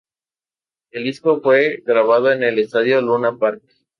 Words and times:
El 0.89 1.03
disco 1.03 1.41
fue 1.41 1.83
grabado 1.85 2.31
en 2.31 2.41
el 2.41 2.57
estadio 2.57 3.01
Luna 3.03 3.37
Park. 3.37 3.61